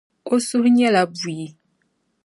O 0.33 0.35
suhu 0.47 0.67
nyɛla 0.75 1.01
buyi. 1.13 1.47